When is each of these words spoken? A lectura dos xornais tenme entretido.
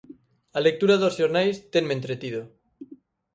A 0.57 0.59
lectura 0.67 0.99
dos 1.01 1.15
xornais 1.19 1.55
tenme 1.73 1.93
entretido. 1.97 2.41